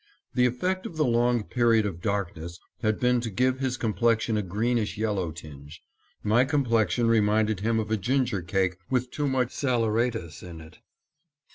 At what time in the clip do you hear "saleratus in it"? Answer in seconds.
9.51-10.79